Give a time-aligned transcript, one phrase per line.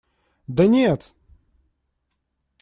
[0.47, 1.13] Да нет!